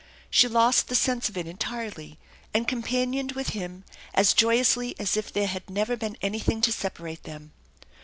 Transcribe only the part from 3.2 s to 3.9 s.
with him